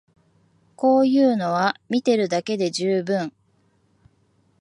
[0.75, 3.31] こういうのは見てるだけで充分